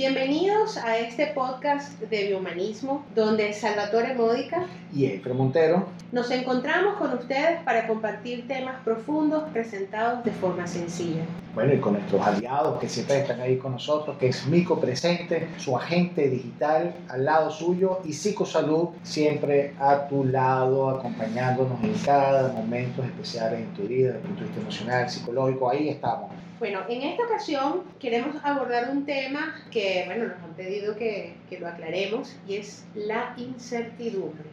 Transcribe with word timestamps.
Bienvenidos 0.00 0.78
a 0.78 0.96
este 0.96 1.26
podcast 1.26 2.00
de 2.00 2.28
biohumanismo, 2.28 3.04
donde 3.14 3.52
Salvatore 3.52 4.14
Módica 4.14 4.64
y 4.94 5.04
Efra 5.04 5.34
Montero 5.34 5.88
nos 6.10 6.30
encontramos 6.30 6.96
con 6.96 7.12
ustedes 7.12 7.62
para 7.64 7.86
compartir 7.86 8.48
temas 8.48 8.82
profundos 8.82 9.42
presentados 9.50 10.24
de 10.24 10.30
forma 10.30 10.66
sencilla. 10.66 11.20
Bueno, 11.54 11.74
y 11.74 11.80
con 11.80 11.92
nuestros 11.92 12.26
aliados 12.26 12.80
que 12.80 12.88
siempre 12.88 13.18
están 13.18 13.42
ahí 13.42 13.58
con 13.58 13.72
nosotros, 13.72 14.16
que 14.16 14.28
es 14.28 14.46
Mico 14.46 14.80
Presente, 14.80 15.46
su 15.58 15.76
agente 15.76 16.30
digital 16.30 16.94
al 17.10 17.26
lado 17.26 17.50
suyo 17.50 18.00
y 18.02 18.14
Psicosalud 18.14 18.88
siempre 19.02 19.74
a 19.78 20.08
tu 20.08 20.24
lado, 20.24 20.88
acompañándonos 20.88 21.78
en 21.84 21.92
cada 22.06 22.50
momento 22.54 23.02
especiales 23.02 23.60
en 23.60 23.74
tu 23.74 23.82
vida, 23.82 24.14
desde 24.14 24.20
el 24.20 24.24
punto 24.24 24.40
de 24.40 24.46
vista 24.46 24.60
emocional, 24.62 25.10
psicológico, 25.10 25.68
ahí 25.68 25.90
estamos. 25.90 26.30
Bueno, 26.60 26.80
en 26.90 27.00
esta 27.00 27.24
ocasión 27.24 27.84
queremos 27.98 28.36
abordar 28.44 28.90
un 28.90 29.06
tema 29.06 29.54
que, 29.70 30.02
bueno, 30.04 30.24
nos 30.26 30.36
han 30.42 30.52
pedido 30.52 30.94
que, 30.94 31.32
que 31.48 31.58
lo 31.58 31.66
aclaremos 31.66 32.36
y 32.46 32.56
es 32.56 32.84
la 32.94 33.32
incertidumbre. 33.38 34.44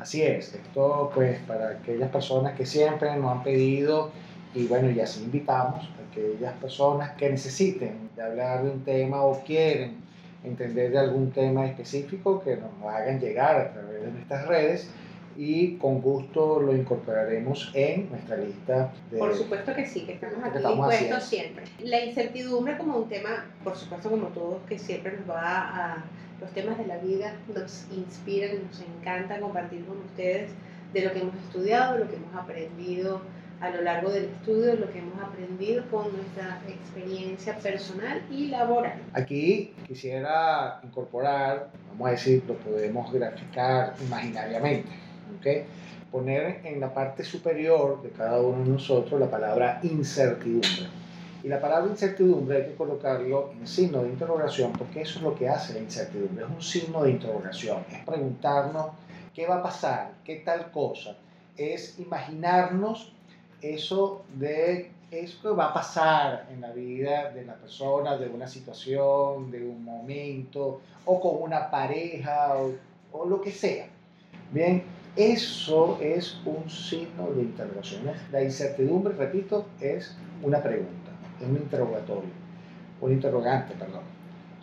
Así 0.00 0.22
es, 0.22 0.52
esto 0.52 1.12
pues 1.14 1.38
para 1.46 1.68
aquellas 1.68 2.10
personas 2.10 2.56
que 2.56 2.66
siempre 2.66 3.14
nos 3.14 3.30
han 3.30 3.44
pedido 3.44 4.10
y 4.56 4.66
bueno, 4.66 4.90
ya 4.90 5.04
así 5.04 5.22
invitamos 5.22 5.84
a 5.84 6.10
aquellas 6.10 6.52
personas 6.54 7.12
que 7.12 7.30
necesiten 7.30 8.10
hablar 8.20 8.64
de 8.64 8.70
un 8.72 8.82
tema 8.82 9.22
o 9.22 9.40
quieren 9.44 9.98
entender 10.42 10.90
de 10.90 10.98
algún 10.98 11.30
tema 11.30 11.64
específico 11.64 12.42
que 12.42 12.56
nos 12.56 12.92
hagan 12.92 13.20
llegar 13.20 13.56
a 13.56 13.72
través 13.72 14.02
de 14.02 14.10
nuestras 14.10 14.48
redes 14.48 14.90
y 15.36 15.76
con 15.76 16.00
gusto 16.00 16.60
lo 16.60 16.74
incorporaremos 16.74 17.70
en 17.74 18.08
nuestra 18.10 18.36
lista. 18.36 18.92
De, 19.10 19.18
por 19.18 19.34
supuesto 19.34 19.74
que 19.74 19.86
sí, 19.86 20.02
que 20.02 20.12
estamos 20.14 20.42
aquí 20.42 20.58
dispuestos 20.58 21.24
siempre. 21.24 21.64
La 21.80 22.04
incertidumbre 22.04 22.78
como 22.78 22.98
un 22.98 23.08
tema, 23.08 23.44
por 23.62 23.76
supuesto 23.76 24.10
como 24.10 24.28
todos, 24.28 24.62
que 24.68 24.78
siempre 24.78 25.16
nos 25.18 25.28
va 25.28 25.92
a... 25.92 26.04
Los 26.40 26.50
temas 26.50 26.76
de 26.76 26.86
la 26.86 26.98
vida 26.98 27.32
nos 27.54 27.86
inspiran, 27.96 28.62
nos 28.66 28.82
encanta 28.82 29.40
compartir 29.40 29.86
con 29.86 29.96
ustedes 29.98 30.50
de 30.92 31.02
lo 31.02 31.12
que 31.12 31.20
hemos 31.20 31.34
estudiado, 31.36 31.96
lo 31.96 32.08
que 32.10 32.16
hemos 32.16 32.34
aprendido 32.34 33.22
a 33.58 33.70
lo 33.70 33.80
largo 33.80 34.10
del 34.10 34.24
estudio, 34.24 34.76
lo 34.76 34.92
que 34.92 34.98
hemos 34.98 35.18
aprendido 35.22 35.82
con 35.90 36.14
nuestra 36.14 36.60
experiencia 36.68 37.56
personal 37.56 38.20
y 38.30 38.48
laboral. 38.48 39.00
Aquí 39.14 39.72
quisiera 39.86 40.78
incorporar, 40.84 41.70
vamos 41.88 42.08
a 42.08 42.10
decir, 42.10 42.42
lo 42.46 42.54
podemos 42.56 43.10
graficar 43.10 43.94
imaginariamente 44.06 45.05
Poner 46.10 46.60
en 46.64 46.80
la 46.80 46.94
parte 46.94 47.24
superior 47.24 48.02
de 48.02 48.10
cada 48.10 48.40
uno 48.40 48.64
de 48.64 48.70
nosotros 48.70 49.20
la 49.20 49.30
palabra 49.30 49.80
incertidumbre. 49.82 50.88
Y 51.42 51.48
la 51.48 51.60
palabra 51.60 51.90
incertidumbre 51.90 52.56
hay 52.56 52.64
que 52.70 52.74
colocarlo 52.74 53.52
en 53.52 53.66
signo 53.66 54.02
de 54.02 54.08
interrogación 54.08 54.72
porque 54.72 55.02
eso 55.02 55.18
es 55.18 55.22
lo 55.22 55.34
que 55.34 55.48
hace 55.48 55.74
la 55.74 55.80
incertidumbre, 55.80 56.44
es 56.44 56.50
un 56.50 56.62
signo 56.62 57.02
de 57.02 57.10
interrogación, 57.10 57.84
es 57.92 58.04
preguntarnos 58.04 58.86
qué 59.34 59.46
va 59.46 59.56
a 59.56 59.62
pasar, 59.62 60.14
qué 60.24 60.36
tal 60.36 60.70
cosa, 60.70 61.16
es 61.56 61.98
imaginarnos 61.98 63.12
eso 63.60 64.24
de 64.34 64.90
eso 65.10 65.40
que 65.40 65.48
va 65.48 65.66
a 65.66 65.74
pasar 65.74 66.48
en 66.50 66.60
la 66.60 66.72
vida 66.72 67.30
de 67.30 67.44
la 67.44 67.54
persona, 67.54 68.16
de 68.16 68.28
una 68.28 68.48
situación, 68.48 69.50
de 69.50 69.64
un 69.64 69.84
momento, 69.84 70.80
o 71.04 71.20
con 71.20 71.42
una 71.42 71.70
pareja, 71.70 72.56
o, 72.56 72.72
o 73.12 73.24
lo 73.24 73.40
que 73.40 73.52
sea. 73.52 73.86
Bien, 74.50 74.82
eso 75.16 75.98
es 76.02 76.38
un 76.44 76.68
signo 76.68 77.30
de 77.30 77.42
interrogación. 77.42 78.02
La 78.30 78.42
incertidumbre, 78.42 79.14
repito, 79.14 79.66
es 79.80 80.14
una 80.42 80.62
pregunta, 80.62 81.10
es 81.40 81.48
un 81.48 81.56
interrogatorio, 81.56 82.30
un 83.00 83.12
interrogante, 83.12 83.74
perdón. 83.74 84.02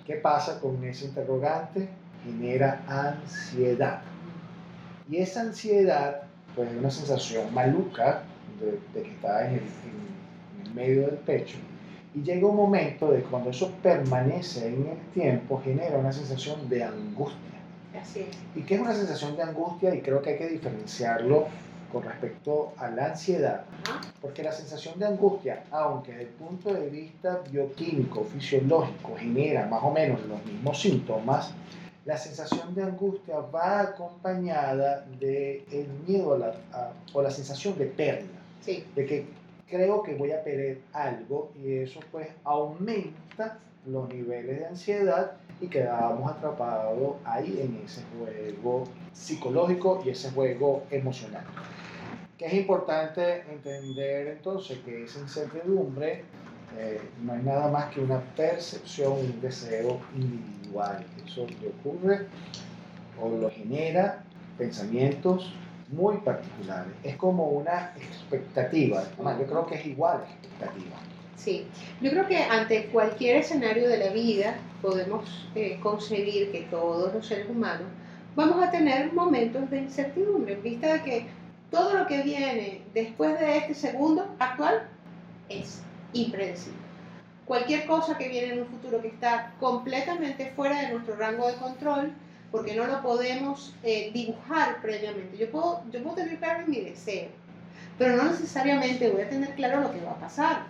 ¿Qué 0.05 0.15
pasa 0.15 0.59
con 0.59 0.83
ese 0.83 1.05
interrogante? 1.05 1.89
Genera 2.23 2.83
ansiedad. 2.87 4.01
Y 5.09 5.17
esa 5.17 5.41
ansiedad, 5.41 6.23
pues 6.55 6.69
es 6.71 6.77
una 6.77 6.91
sensación 6.91 7.51
maluca 7.53 8.21
de, 8.59 9.01
que 9.01 9.09
está 9.09 9.47
en 9.47 9.55
el, 9.55 9.61
en 9.61 10.67
el 10.67 10.73
medio 10.75 11.07
del 11.07 11.17
pecho. 11.17 11.57
Y 12.13 12.21
llega 12.21 12.45
un 12.45 12.55
momento 12.55 13.11
de 13.11 13.21
cuando 13.23 13.49
eso 13.49 13.71
permanece 13.81 14.67
en 14.67 14.87
el 14.87 14.97
tiempo, 15.15 15.59
genera 15.63 15.97
una 15.97 16.13
sensación 16.13 16.69
de 16.69 16.83
angustia 16.83 17.52
y 18.55 18.61
que 18.61 18.75
es 18.75 18.81
una 18.81 18.93
sensación 18.93 19.35
de 19.35 19.43
angustia 19.43 19.93
y 19.93 20.01
creo 20.01 20.21
que 20.21 20.31
hay 20.31 20.37
que 20.37 20.47
diferenciarlo 20.47 21.47
con 21.91 22.03
respecto 22.03 22.73
a 22.77 22.89
la 22.89 23.07
ansiedad, 23.07 23.65
porque 24.19 24.41
la 24.41 24.51
sensación 24.51 24.97
de 24.97 25.05
angustia, 25.05 25.63
aunque 25.69 26.11
desde 26.11 26.23
el 26.23 26.29
punto 26.29 26.73
de 26.73 26.89
vista 26.89 27.41
bioquímico, 27.51 28.23
fisiológico, 28.23 29.15
genera 29.15 29.67
más 29.67 29.83
o 29.83 29.91
menos 29.91 30.19
los 30.25 30.43
mismos 30.43 30.81
síntomas, 30.81 31.53
la 32.05 32.17
sensación 32.17 32.73
de 32.73 32.83
angustia 32.83 33.37
va 33.37 33.81
acompañada 33.81 35.05
del 35.19 35.63
el 35.71 35.87
miedo 36.07 36.33
a 36.33 36.37
la, 36.39 36.53
o 37.13 37.21
la 37.21 37.29
sensación 37.29 37.77
de 37.77 37.85
pérdida, 37.85 38.41
de 38.65 39.05
que 39.05 39.27
creo 39.67 40.01
que 40.01 40.15
voy 40.15 40.31
a 40.31 40.43
perder 40.43 40.81
algo 40.93 41.51
y 41.63 41.77
eso 41.77 41.99
pues 42.11 42.27
aumenta 42.43 43.59
los 43.85 44.09
niveles 44.09 44.59
de 44.59 44.65
ansiedad 44.65 45.33
y 45.59 45.67
quedábamos 45.67 46.31
atrapados 46.31 47.15
ahí 47.25 47.59
en 47.61 47.81
ese 47.85 48.01
juego 48.17 48.85
psicológico 49.11 50.01
y 50.05 50.09
ese 50.09 50.31
juego 50.31 50.83
emocional. 50.89 51.45
Que 52.37 52.45
es 52.47 52.53
importante 52.53 53.41
entender 53.51 54.27
entonces 54.27 54.79
que 54.79 55.03
esa 55.03 55.19
incertidumbre 55.19 56.23
eh, 56.77 56.99
no 57.23 57.35
es 57.35 57.43
nada 57.43 57.69
más 57.69 57.93
que 57.93 58.01
una 58.01 58.19
percepción, 58.35 59.13
un 59.13 59.41
deseo 59.41 59.99
individual. 60.15 61.05
Eso 61.25 61.45
le 61.61 61.67
ocurre 61.69 62.27
o 63.21 63.29
lo 63.29 63.49
genera 63.51 64.23
pensamientos 64.57 65.53
muy 65.91 66.17
particulares. 66.17 66.91
Es 67.03 67.15
como 67.17 67.49
una 67.49 67.93
expectativa. 67.95 69.03
yo 69.17 69.45
creo 69.45 69.65
que 69.67 69.75
es 69.75 69.85
igual 69.85 70.23
expectativa. 70.23 70.97
Sí, 71.35 71.65
yo 72.01 72.11
creo 72.11 72.27
que 72.27 72.37
ante 72.37 72.85
cualquier 72.87 73.37
escenario 73.37 73.89
de 73.89 73.97
la 73.97 74.09
vida 74.11 74.57
podemos 74.81 75.47
eh, 75.55 75.79
concebir 75.81 76.51
que 76.51 76.61
todos 76.69 77.13
los 77.13 77.27
seres 77.27 77.49
humanos 77.49 77.87
vamos 78.35 78.63
a 78.63 78.71
tener 78.71 79.11
momentos 79.13 79.69
de 79.69 79.79
incertidumbre, 79.79 80.53
en 80.53 80.63
vista 80.63 80.93
de 80.93 81.03
que 81.03 81.27
todo 81.69 81.97
lo 81.97 82.07
que 82.07 82.21
viene 82.21 82.81
después 82.93 83.39
de 83.39 83.57
este 83.57 83.73
segundo 83.73 84.27
actual 84.39 84.87
es 85.49 85.81
impredecible. 86.13 86.79
Cualquier 87.45 87.85
cosa 87.87 88.17
que 88.17 88.29
viene 88.29 88.53
en 88.53 88.59
un 88.61 88.67
futuro 88.67 89.01
que 89.01 89.09
está 89.09 89.53
completamente 89.59 90.51
fuera 90.55 90.81
de 90.81 90.93
nuestro 90.93 91.15
rango 91.15 91.47
de 91.47 91.55
control, 91.55 92.13
porque 92.51 92.75
no 92.75 92.85
lo 92.85 93.01
podemos 93.01 93.73
eh, 93.83 94.11
dibujar 94.13 94.81
previamente. 94.81 95.37
Yo 95.37 95.49
puedo, 95.51 95.83
yo 95.91 96.01
puedo 96.03 96.15
tener 96.15 96.37
claro 96.37 96.65
mi 96.67 96.79
deseo, 96.79 97.29
pero 97.97 98.15
no 98.15 98.25
necesariamente 98.25 99.09
voy 99.09 99.23
a 99.23 99.29
tener 99.29 99.55
claro 99.55 99.81
lo 99.81 99.91
que 99.91 100.01
va 100.01 100.11
a 100.11 100.19
pasar. 100.19 100.63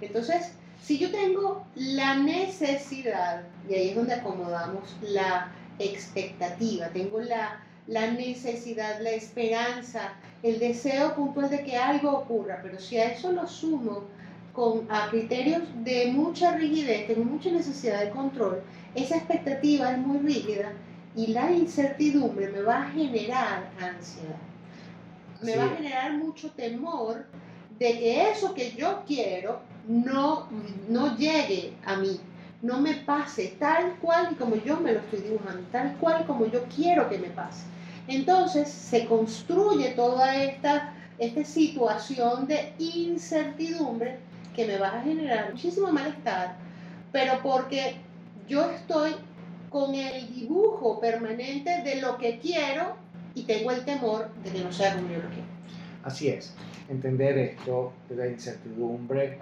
Entonces, 0.00 0.52
si 0.82 0.98
yo 0.98 1.10
tengo 1.10 1.66
la 1.74 2.16
necesidad, 2.16 3.42
y 3.68 3.74
ahí 3.74 3.88
es 3.90 3.96
donde 3.96 4.14
acomodamos 4.14 4.96
la 5.02 5.52
expectativa, 5.78 6.88
tengo 6.88 7.20
la, 7.20 7.60
necesidad, 7.86 9.00
la 9.00 9.10
esperanza, 9.10 10.14
el 10.42 10.58
deseo 10.58 11.14
puntual 11.14 11.50
de 11.50 11.64
que 11.64 11.76
algo 11.76 12.10
ocurra, 12.10 12.60
pero 12.62 12.78
si 12.78 12.98
a 12.98 13.12
eso 13.12 13.32
lo 13.32 13.46
sumo 13.46 14.04
con 14.52 14.86
a 14.90 15.08
criterios 15.08 15.62
de 15.84 16.10
mucha 16.12 16.56
rigidez, 16.56 17.06
tengo 17.06 17.24
mucha 17.24 17.50
necesidad 17.50 18.00
de 18.00 18.10
control, 18.10 18.62
esa 18.94 19.16
expectativa 19.16 19.92
es 19.92 19.98
muy 19.98 20.18
rígida 20.18 20.72
y 21.14 21.28
la 21.28 21.50
incertidumbre 21.52 22.48
me 22.48 22.62
va 22.62 22.82
a 22.82 22.90
generar 22.90 23.70
ansiedad. 23.80 24.36
Me 25.42 25.56
va 25.56 25.64
a 25.64 25.76
generar 25.76 26.14
mucho 26.14 26.50
temor 26.50 27.26
de 27.78 27.98
que 27.98 28.30
eso 28.30 28.54
que 28.54 28.72
yo 28.72 29.02
quiero 29.06 29.60
no, 29.86 30.48
no 30.88 31.16
llegue 31.16 31.74
a 31.84 31.96
mí, 31.96 32.20
no 32.60 32.80
me 32.80 32.94
pase 32.94 33.56
tal 33.58 33.94
cual 34.00 34.30
y 34.32 34.34
como 34.34 34.56
yo 34.56 34.78
me 34.80 34.92
lo 34.92 35.00
estoy 35.00 35.20
dibujando, 35.20 35.62
tal 35.70 35.96
cual 35.98 36.26
como 36.26 36.46
yo 36.46 36.64
quiero 36.74 37.08
que 37.08 37.18
me 37.18 37.28
pase. 37.28 37.64
Entonces 38.08 38.68
se 38.68 39.06
construye 39.06 39.90
toda 39.90 40.42
esta, 40.42 40.94
esta 41.18 41.44
situación 41.44 42.46
de 42.46 42.72
incertidumbre 42.78 44.18
que 44.56 44.66
me 44.66 44.78
va 44.78 44.88
a 44.88 45.02
generar 45.02 45.52
muchísimo 45.52 45.92
malestar, 45.92 46.56
pero 47.12 47.40
porque 47.42 47.96
yo 48.48 48.70
estoy 48.70 49.14
con 49.70 49.94
el 49.94 50.34
dibujo 50.34 50.98
permanente 50.98 51.82
de 51.82 52.00
lo 52.00 52.18
que 52.18 52.38
quiero 52.38 52.96
y 53.34 53.42
tengo 53.42 53.70
el 53.70 53.84
temor 53.84 54.30
de 54.42 54.50
que 54.50 54.64
no 54.64 54.72
sea 54.72 54.96
como 54.96 55.08
yo 55.08 55.18
lo 55.18 55.28
quiero. 55.28 55.46
Así 56.02 56.28
es, 56.28 56.54
entender 56.88 57.38
esto 57.38 57.92
de 58.08 58.16
la 58.16 58.26
incertidumbre 58.26 59.38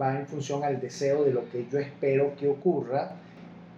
va 0.00 0.18
en 0.18 0.26
función 0.26 0.64
al 0.64 0.80
deseo 0.80 1.24
de 1.24 1.32
lo 1.32 1.48
que 1.50 1.66
yo 1.70 1.78
espero 1.78 2.34
que 2.36 2.48
ocurra 2.48 3.16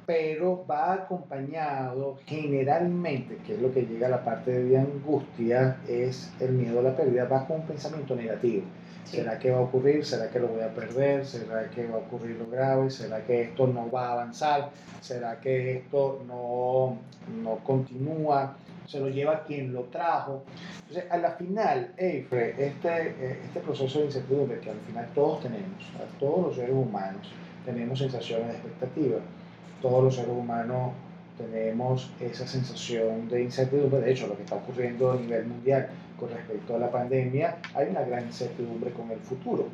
pero 0.07 0.65
va 0.69 0.95
acompañado 0.95 2.19
generalmente, 2.27 3.39
que 3.47 3.55
es 3.55 3.63
lo 3.63 3.73
que 3.73 3.83
llega 3.83 4.09
a 4.09 4.11
la 4.11 4.25
parte 4.25 4.51
de 4.51 4.77
angustia, 4.77 5.79
es 5.89 6.33
el 6.41 6.53
miedo 6.53 6.81
a 6.81 6.83
la 6.83 6.97
pérdida, 6.97 7.25
va 7.27 7.47
con 7.47 7.61
un 7.61 7.67
pensamiento 7.67 8.17
negativo. 8.17 8.65
¿Será 9.05 9.39
que 9.39 9.51
va 9.51 9.59
a 9.59 9.63
ocurrir? 9.63 10.05
¿Será 10.05 10.31
que 10.31 10.39
lo 10.39 10.49
voy 10.49 10.63
a 10.63 10.73
perder? 10.75 11.27
¿Será 11.27 11.69
que 11.71 11.87
va 11.87 11.97
a 11.97 11.99
ocurrir 11.99 12.37
lo 12.37 12.47
grave? 12.47 12.91
¿Será 12.91 13.25
que 13.25 13.43
esto 13.43 13.67
no 13.67 13.91
va 13.91 14.09
a 14.09 14.13
avanzar? 14.13 14.71
¿Será 15.01 15.41
que 15.41 15.79
esto 15.79 16.25
no, 16.27 16.99
no 17.43 17.57
continúa? 17.65 18.57
Se 18.93 19.01
lo 19.01 19.09
lleva 19.09 19.43
quien 19.45 19.73
lo 19.73 19.85
trajo. 19.85 20.45
Entonces, 20.89 21.11
a 21.11 21.17
la 21.17 21.33
final, 21.33 21.95
Eifre, 21.97 22.55
este, 22.59 23.39
este 23.47 23.61
proceso 23.61 24.01
de 24.01 24.05
incertidumbre 24.07 24.61
que 24.61 24.71
al 24.71 24.81
final 24.81 25.09
todos 25.15 25.41
tenemos, 25.41 25.83
todos 26.21 26.47
los 26.47 26.57
seres 26.57 26.75
humanos 26.75 27.27
tenemos 27.65 27.99
sensaciones 27.99 28.49
de 28.49 28.53
expectativa 28.55 29.19
todos 29.83 30.05
los 30.05 30.15
seres 30.15 30.31
humanos 30.31 30.93
tenemos 31.37 32.11
esa 32.21 32.47
sensación 32.47 33.29
de 33.29 33.43
incertidumbre. 33.43 34.01
De 34.01 34.13
hecho, 34.13 34.29
lo 34.29 34.37
que 34.37 34.45
está 34.45 34.55
ocurriendo 34.55 35.11
a 35.11 35.17
nivel 35.17 35.47
mundial 35.47 35.89
con 36.19 36.31
respecto 36.31 36.77
a 36.77 36.79
la 36.79 36.91
pandemia, 36.91 37.59
hay 37.75 37.89
una 37.89 38.03
gran 38.03 38.25
incertidumbre 38.25 38.93
con 38.93 39.11
el 39.11 39.19
futuro. 39.19 39.67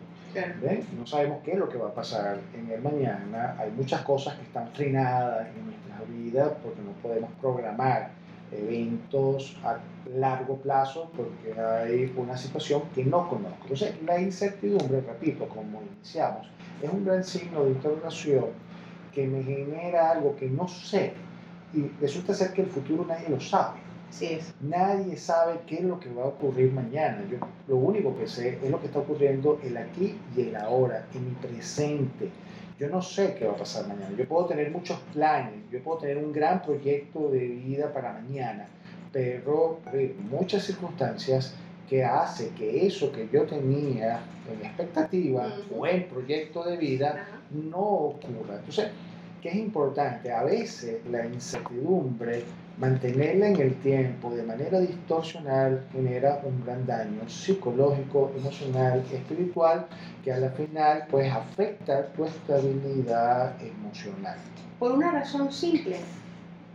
No 0.96 1.06
sabemos 1.06 1.38
qué 1.44 1.52
es 1.52 1.58
lo 1.58 1.68
que 1.68 1.78
va 1.78 1.88
a 1.88 1.94
pasar 1.94 2.38
en 2.54 2.70
el 2.70 2.80
mañana. 2.80 3.56
Hay 3.58 3.70
muchas 3.72 4.02
cosas 4.02 4.34
que 4.36 4.44
están 4.44 4.68
frenadas 4.72 5.48
en 5.48 5.66
nuestra 5.66 6.00
vida 6.08 6.56
porque 6.62 6.80
no 6.80 6.92
podemos 7.02 7.30
programar 7.40 8.10
eventos 8.52 9.56
a 9.64 9.78
largo 10.16 10.56
plazo 10.56 11.10
porque 11.16 11.60
hay 11.60 12.12
una 12.16 12.36
situación 12.36 12.82
que 12.94 13.04
no 13.04 13.28
conozco. 13.28 13.58
Entonces, 13.62 13.94
la 14.04 14.20
incertidumbre, 14.20 15.00
repito, 15.00 15.48
como 15.48 15.82
iniciamos, 15.82 16.48
es 16.82 16.90
un 16.90 17.04
gran 17.04 17.24
signo 17.24 17.64
de 17.64 17.70
interrogación 17.70 18.46
que 19.14 19.26
me 19.26 19.42
genera 19.42 20.12
algo 20.12 20.36
que 20.36 20.48
no 20.48 20.68
sé. 20.68 21.12
Y 21.74 21.88
resulta 22.00 22.32
ser 22.34 22.52
que 22.52 22.62
el 22.62 22.68
futuro 22.68 23.04
nadie 23.06 23.28
lo 23.28 23.40
sabe. 23.40 23.78
Sí 24.10 24.26
es. 24.26 24.54
Nadie 24.62 25.16
sabe 25.16 25.60
qué 25.66 25.76
es 25.76 25.82
lo 25.82 26.00
que 26.00 26.08
va 26.12 26.22
a 26.22 26.28
ocurrir 26.28 26.72
mañana. 26.72 27.22
Yo 27.30 27.38
lo 27.66 27.76
único 27.76 28.16
que 28.16 28.26
sé 28.26 28.58
es 28.62 28.70
lo 28.70 28.80
que 28.80 28.86
está 28.86 29.00
ocurriendo 29.00 29.60
el 29.62 29.76
aquí 29.76 30.18
y 30.34 30.40
el 30.40 30.56
ahora, 30.56 31.06
en 31.14 31.26
mi 31.26 31.34
presente. 31.34 32.30
Yo 32.78 32.88
no 32.88 33.02
sé 33.02 33.34
qué 33.34 33.46
va 33.46 33.54
a 33.54 33.56
pasar 33.56 33.88
mañana. 33.88 34.14
Yo 34.16 34.26
puedo 34.28 34.46
tener 34.46 34.70
muchos 34.70 34.98
planes, 35.12 35.54
yo 35.70 35.82
puedo 35.82 35.98
tener 35.98 36.18
un 36.18 36.32
gran 36.32 36.62
proyecto 36.62 37.28
de 37.28 37.40
vida 37.40 37.92
para 37.92 38.12
mañana, 38.12 38.66
pero 39.12 39.80
hay 39.86 40.14
muchas 40.30 40.62
circunstancias 40.64 41.54
que 41.88 42.04
hace 42.04 42.50
que 42.50 42.86
eso 42.86 43.10
que 43.10 43.28
yo 43.32 43.44
tenía 43.44 44.20
en 44.48 44.64
expectativa 44.64 45.52
o 45.76 45.86
en 45.86 46.06
proyecto 46.08 46.62
de 46.64 46.76
vida 46.76 47.26
no 47.50 47.80
ocurra. 47.80 48.56
Entonces, 48.56 48.90
¿qué 49.42 49.48
es 49.48 49.56
importante? 49.56 50.30
A 50.30 50.44
veces 50.44 51.00
la 51.10 51.26
incertidumbre, 51.26 52.44
mantenerla 52.78 53.48
en 53.48 53.60
el 53.60 53.74
tiempo 53.76 54.30
de 54.30 54.42
manera 54.44 54.78
distorsional 54.78 55.84
genera 55.92 56.40
un 56.44 56.64
gran 56.64 56.86
daño 56.86 57.28
psicológico, 57.28 58.32
emocional, 58.36 59.02
espiritual, 59.12 59.86
que 60.22 60.32
a 60.32 60.38
la 60.38 60.50
final 60.50 61.04
pues 61.10 61.32
afecta 61.32 62.06
tu 62.12 62.24
estabilidad 62.24 63.54
emocional. 63.60 64.36
Por 64.78 64.92
una 64.92 65.10
razón 65.10 65.52
simple, 65.52 65.96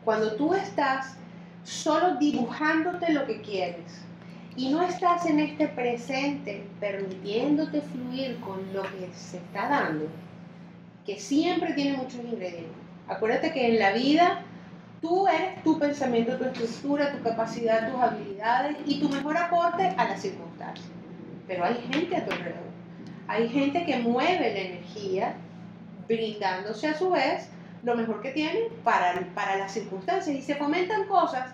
cuando 0.03 0.35
tú 0.35 0.53
estás 0.53 1.15
solo 1.63 2.17
dibujándote 2.17 3.13
lo 3.13 3.25
que 3.25 3.41
quieres, 3.41 4.03
y 4.55 4.69
no 4.69 4.83
estás 4.83 5.25
en 5.25 5.39
este 5.39 5.67
presente 5.67 6.63
permitiéndote 6.79 7.81
fluir 7.81 8.39
con 8.39 8.59
lo 8.73 8.83
que 8.83 9.09
se 9.15 9.37
está 9.37 9.67
dando, 9.67 10.05
que 11.05 11.19
siempre 11.19 11.73
tiene 11.73 11.97
muchos 11.97 12.19
ingredientes. 12.23 12.71
Acuérdate 13.07 13.51
que 13.51 13.67
en 13.67 13.79
la 13.79 13.93
vida 13.93 14.43
tú 15.03 15.27
eres 15.27 15.61
tu 15.63 15.77
pensamiento, 15.77 16.37
tu 16.37 16.45
estructura, 16.45 17.11
tu 17.11 17.21
capacidad, 17.21 17.91
tus 17.91 18.01
habilidades 18.01 18.77
y 18.85 19.01
tu 19.01 19.09
mejor 19.09 19.37
aporte 19.37 19.93
a 19.97 20.05
las 20.05 20.21
circunstancias. 20.21 20.87
Pero 21.45 21.65
hay 21.65 21.75
gente 21.91 22.15
a 22.15 22.25
tu 22.25 22.31
alrededor. 22.31 22.71
Hay 23.27 23.49
gente 23.49 23.85
que 23.85 23.99
mueve 23.99 24.53
la 24.53 24.59
energía 24.59 25.35
brindándose 26.07 26.87
a 26.87 26.97
su 26.97 27.09
vez 27.09 27.49
lo 27.83 27.95
mejor 27.95 28.21
que 28.21 28.31
tienen 28.31 28.63
para, 28.85 29.19
para 29.35 29.57
las 29.57 29.73
circunstancias 29.73 30.37
y 30.37 30.41
se 30.41 30.55
fomentan 30.55 31.05
cosas 31.07 31.51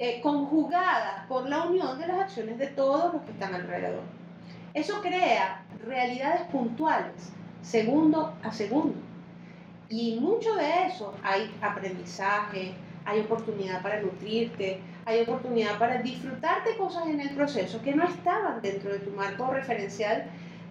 eh, 0.00 0.20
conjugadas 0.20 1.24
por 1.28 1.48
la 1.48 1.62
unión 1.62 2.00
de 2.00 2.08
las 2.08 2.18
acciones 2.18 2.58
de 2.58 2.66
todos 2.66 3.14
los 3.14 3.22
que 3.22 3.30
están 3.30 3.54
alrededor. 3.54 4.02
Eso 4.74 5.00
crea 5.00 5.62
realidades 5.86 6.42
puntuales, 6.48 7.30
segundo 7.62 8.34
a 8.42 8.50
segundo. 8.50 9.11
Y 9.88 10.18
mucho 10.20 10.54
de 10.54 10.86
eso 10.86 11.14
hay 11.22 11.50
aprendizaje, 11.60 12.72
hay 13.04 13.20
oportunidad 13.20 13.82
para 13.82 14.00
nutrirte, 14.00 14.80
hay 15.04 15.20
oportunidad 15.22 15.78
para 15.78 16.00
disfrutar 16.00 16.64
de 16.64 16.76
cosas 16.76 17.06
en 17.06 17.20
el 17.20 17.30
proceso 17.30 17.82
que 17.82 17.94
no 17.94 18.04
estaban 18.04 18.62
dentro 18.62 18.92
de 18.92 19.00
tu 19.00 19.10
marco 19.10 19.50
referencial 19.50 20.26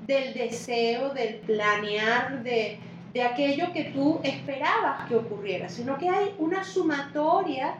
del 0.08 0.34
deseo, 0.34 1.14
del 1.14 1.36
planear, 1.36 2.42
de, 2.44 2.80
de 3.14 3.24
aquello 3.24 3.72
que 3.74 3.86
tú 3.86 4.20
esperabas 4.24 5.08
que 5.08 5.16
ocurriera, 5.16 5.70
sino 5.70 5.98
que 5.98 6.10
hay 6.10 6.34
una 6.40 6.64
sumatoria 6.64 7.76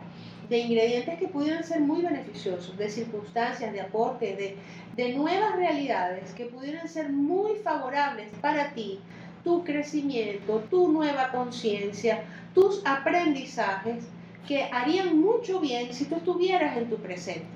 de 0.50 0.58
ingredientes 0.60 1.18
que 1.18 1.30
pudieran 1.30 1.64
ser 1.64 1.80
muy 1.80 2.02
beneficiosos, 2.02 2.78
de 2.78 2.90
circunstancias, 2.90 3.72
de 3.72 3.80
aportes, 3.80 4.38
de, 4.38 4.58
de 4.98 5.14
nuevas 5.14 5.56
realidades 5.56 6.34
que 6.34 6.46
pudieran 6.46 6.88
ser 6.90 7.10
muy 7.10 7.56
favorables 7.56 8.28
para 8.42 8.74
ti, 8.74 9.00
tu 9.44 9.64
crecimiento, 9.64 10.64
tu 10.70 10.92
nueva 10.92 11.32
conciencia, 11.32 12.24
tus 12.54 12.82
aprendizajes, 12.86 14.06
que 14.48 14.64
harían 14.72 15.20
mucho 15.20 15.60
bien 15.60 15.94
si 15.94 16.06
tú 16.06 16.16
estuvieras 16.16 16.76
en 16.78 16.90
tu 16.90 16.98
presente. 16.98 17.48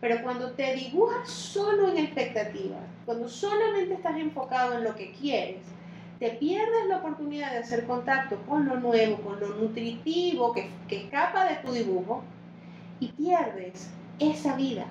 Pero 0.00 0.22
cuando 0.22 0.52
te 0.52 0.74
dibujas 0.74 1.28
solo 1.28 1.88
en 1.88 1.98
expectativas, 1.98 2.80
cuando 3.04 3.28
solamente 3.28 3.94
estás 3.94 4.16
enfocado 4.16 4.74
en 4.74 4.84
lo 4.84 4.94
que 4.94 5.12
quieres, 5.12 5.62
te 6.18 6.30
pierdes 6.30 6.86
la 6.88 6.98
oportunidad 6.98 7.52
de 7.52 7.58
hacer 7.58 7.86
contacto 7.86 8.36
con 8.48 8.66
lo 8.66 8.78
nuevo, 8.80 9.16
con 9.18 9.40
lo 9.40 9.48
nutritivo 9.48 10.52
que, 10.52 10.68
escapa 10.88 11.44
de 11.48 11.56
tu 11.56 11.72
dibujo 11.72 12.22
y 13.00 13.08
pierdes 13.08 13.90
esa 14.18 14.56
vida. 14.56 14.86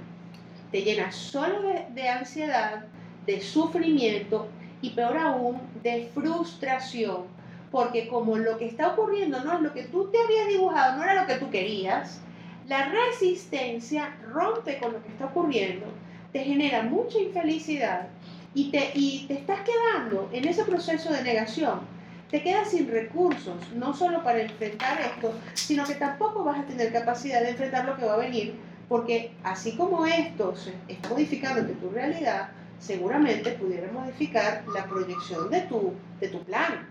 Te 0.72 0.81
llenas 0.81 1.16
solo 1.16 1.62
de 1.94 2.10
ansiedad, 2.10 2.86
de 3.25 3.42
sufrimiento 3.42 4.48
y 4.81 4.91
peor 4.91 5.18
aún 5.18 5.59
de 5.83 6.09
frustración, 6.13 7.24
porque 7.71 8.07
como 8.07 8.38
lo 8.38 8.57
que 8.57 8.68
está 8.68 8.89
ocurriendo 8.89 9.44
no 9.44 9.53
es 9.53 9.62
lo 9.62 9.74
que 9.74 9.83
tú 9.83 10.09
te 10.09 10.18
habías 10.21 10.47
dibujado, 10.47 10.97
no 10.97 11.03
era 11.03 11.21
lo 11.21 11.27
que 11.27 11.35
tú 11.35 11.50
querías, 11.50 12.21
la 12.68 12.89
resistencia 12.89 14.18
rompe 14.31 14.77
con 14.77 14.94
lo 14.94 15.03
que 15.03 15.09
está 15.09 15.25
ocurriendo, 15.25 15.85
te 16.31 16.39
genera 16.44 16.83
mucha 16.83 17.18
infelicidad 17.18 18.07
y 18.53 18.71
te, 18.71 18.91
y 18.94 19.25
te 19.27 19.35
estás 19.35 19.59
quedando 19.62 20.29
en 20.33 20.47
ese 20.47 20.63
proceso 20.65 21.12
de 21.12 21.23
negación. 21.23 21.81
Te 22.30 22.44
quedas 22.44 22.71
sin 22.71 22.91
recursos, 22.91 23.56
no 23.73 23.94
solo 23.94 24.21
para 24.21 24.41
enfrentar 24.41 25.00
esto, 25.00 25.33
sino 25.53 25.85
que 25.85 25.95
tampoco 25.95 26.44
vas 26.44 26.59
a 26.59 26.65
tener 26.65 26.91
capacidad 26.91 27.42
de 27.42 27.52
enfrentar 27.52 27.85
lo 27.85 27.95
que 27.95 28.06
va 28.06 28.16
a 28.16 28.18
venir, 28.18 28.56
porque 28.90 29.31
así 29.44 29.78
como 29.78 30.06
esto 30.06 30.54
se 30.56 30.73
está 30.90 31.07
modificando 31.09 31.63
de 31.63 31.73
tu 31.75 31.90
realidad, 31.90 32.49
seguramente 32.80 33.52
pudiera 33.52 33.92
modificar 33.92 34.64
la 34.74 34.86
proyección 34.86 35.50
de 35.50 35.62
tu, 35.62 35.94
de 36.19 36.28
tu 36.30 36.44
plan. 36.44 36.88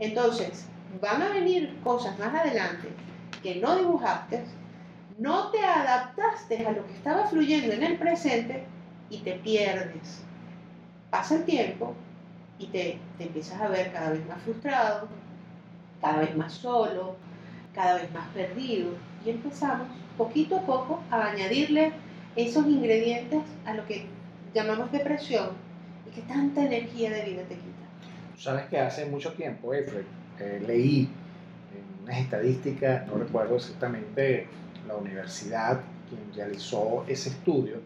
Entonces, 0.00 0.66
van 1.00 1.22
a 1.22 1.28
venir 1.30 1.76
cosas 1.82 2.18
más 2.18 2.34
adelante 2.34 2.88
que 3.42 3.56
no 3.56 3.76
dibujaste, 3.76 4.44
no 5.18 5.50
te 5.50 5.64
adaptaste 5.64 6.66
a 6.66 6.72
lo 6.72 6.86
que 6.86 6.94
estaba 6.94 7.26
fluyendo 7.26 7.72
en 7.72 7.82
el 7.82 7.98
presente 7.98 8.64
y 9.10 9.18
te 9.18 9.32
pierdes 9.34 10.22
pasa 11.10 11.36
el 11.36 11.44
tiempo 11.44 11.94
y 12.58 12.66
te, 12.66 12.98
empiezas 13.18 13.60
a 13.60 13.68
ver 13.68 13.92
cada 13.92 14.10
vez 14.10 14.26
más 14.26 14.42
frustrado, 14.42 15.08
cada 16.00 16.20
vez 16.20 16.36
más 16.36 16.52
solo, 16.52 17.16
cada 17.74 17.94
vez 17.94 18.12
más 18.12 18.26
perdido. 18.28 18.90
Y 19.24 19.30
empezamos 19.30 19.88
poquito 20.16 20.56
a 20.56 20.62
poco 20.62 21.00
a 21.10 21.26
añadirle 21.28 21.92
esos 22.36 22.66
ingredientes 22.66 23.42
a 23.64 23.74
lo 23.74 23.86
que 23.86 24.06
llamamos 24.54 24.90
depresión 24.92 25.50
y 26.06 26.14
que 26.14 26.22
tanta 26.22 26.64
energía 26.64 27.10
de 27.10 27.22
vida 27.22 27.42
te 27.42 27.54
quita. 27.54 27.88
Sabes 28.38 28.66
que 28.66 28.78
hace 28.78 29.06
mucho 29.06 29.32
tiempo, 29.32 29.74
Efred, 29.74 30.04
eh, 30.38 30.62
leí 30.66 31.08
unas 32.04 32.18
estadísticas, 32.18 33.06
no 33.06 33.14
recuerdo 33.14 33.56
exactamente 33.56 34.46
la 34.86 34.96
universidad 34.96 35.80
quien 36.08 36.32
realizó 36.34 37.04
ese 37.06 37.30
estudio, 37.30 37.76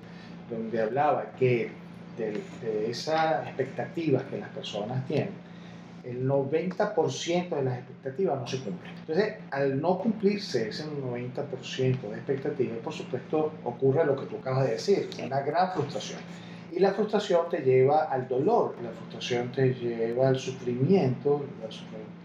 donde 0.50 0.80
hablaba 0.80 1.32
que 1.38 1.70
de, 2.16 2.40
esas 2.88 3.46
expectativas 3.46 4.22
que 4.24 4.38
las 4.38 4.50
personas 4.50 5.06
tienen, 5.06 5.30
el 6.04 6.26
90% 6.28 7.48
de 7.48 7.62
las 7.62 7.78
expectativas 7.78 8.40
no 8.40 8.46
se 8.46 8.58
cumplen. 8.60 8.92
Entonces, 9.00 9.34
al 9.50 9.80
no 9.80 9.98
cumplirse 9.98 10.68
ese 10.68 10.84
90% 10.84 12.00
de 12.00 12.16
expectativas, 12.16 12.78
por 12.78 12.92
supuesto, 12.92 13.52
ocurre 13.64 14.04
lo 14.04 14.16
que 14.16 14.26
tú 14.26 14.36
acabas 14.38 14.66
de 14.66 14.72
decir, 14.72 15.08
una 15.24 15.40
gran 15.40 15.72
frustración. 15.72 16.18
Y 16.72 16.78
la 16.80 16.92
frustración 16.92 17.50
te 17.50 17.58
lleva 17.58 18.04
al 18.04 18.26
dolor, 18.28 18.74
la 18.82 18.90
frustración 18.90 19.52
te 19.52 19.74
lleva 19.74 20.28
al 20.28 20.38
sufrimiento, 20.38 21.44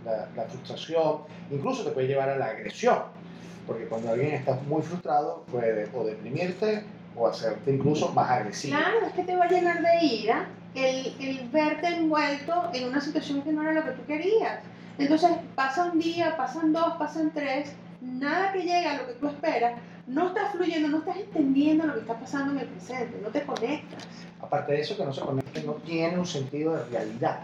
la, 0.05 0.29
la 0.35 0.43
frustración, 0.43 1.23
incluso 1.51 1.83
te 1.83 1.91
puede 1.91 2.07
llevar 2.07 2.29
a 2.29 2.37
la 2.37 2.45
agresión, 2.45 2.99
porque 3.65 3.85
cuando 3.85 4.11
alguien 4.11 4.35
está 4.35 4.57
muy 4.67 4.81
frustrado 4.81 5.43
puede 5.51 5.89
o 5.93 6.05
deprimirte 6.05 6.83
o 7.17 7.27
hacerte 7.27 7.73
incluso 7.73 8.13
más 8.13 8.29
agresivo. 8.29 8.77
Claro, 8.77 9.05
es 9.05 9.13
que 9.13 9.23
te 9.23 9.35
va 9.35 9.45
a 9.45 9.49
llenar 9.49 9.81
de 9.81 10.05
ira 10.05 10.47
el, 10.75 11.13
el 11.19 11.49
verte 11.49 11.87
envuelto 11.87 12.69
en 12.73 12.87
una 12.87 13.01
situación 13.01 13.41
que 13.41 13.51
no 13.51 13.63
era 13.63 13.73
lo 13.73 13.83
que 13.83 13.91
tú 13.91 14.05
querías. 14.05 14.59
Entonces 14.97 15.31
pasa 15.55 15.91
un 15.91 15.99
día, 15.99 16.37
pasan 16.37 16.71
dos, 16.71 16.93
pasan 16.97 17.31
tres, 17.33 17.73
nada 18.01 18.53
que 18.53 18.59
llega 18.59 18.91
a 18.91 18.97
lo 18.97 19.07
que 19.07 19.13
tú 19.13 19.27
esperas, 19.27 19.73
no 20.07 20.27
estás 20.27 20.53
fluyendo, 20.53 20.87
no 20.87 20.99
estás 20.99 21.17
entendiendo 21.17 21.85
lo 21.85 21.93
que 21.93 21.99
está 21.99 22.19
pasando 22.19 22.53
en 22.53 22.59
el 22.59 22.67
presente, 22.67 23.19
no 23.21 23.29
te 23.29 23.43
conectas. 23.43 24.05
Aparte 24.39 24.73
de 24.73 24.81
eso, 24.81 24.95
que 24.95 25.03
no 25.03 25.13
se 25.13 25.21
conecta, 25.21 25.61
no 25.63 25.73
tiene 25.73 26.17
un 26.17 26.25
sentido 26.25 26.75
de 26.75 26.85
realidad. 26.85 27.41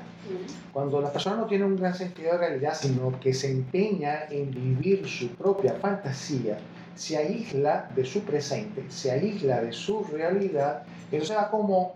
Cuando 0.72 1.01
la 1.01 1.12
persona 1.12 1.36
no 1.36 1.46
tiene 1.46 1.65
un 1.65 1.75
gran 1.75 1.93
sentido 1.93 2.32
de 2.34 2.38
realidad, 2.38 2.74
sino 2.75 3.20
que 3.20 3.34
se 3.34 3.51
empeña 3.51 4.24
en 4.29 4.51
vivir 4.51 5.08
su 5.08 5.27
propia 5.29 5.74
fantasía, 5.74 6.58
se 6.96 7.17
aísla 7.17 7.89
de 7.93 8.05
su 8.05 8.22
presente, 8.22 8.86
se 8.89 9.12
aísla 9.12 9.62
de 9.62 9.74
su 9.74 10.03
realidad, 10.05 10.84
entonces 11.12 11.36
va 11.36 11.50
como 11.50 11.96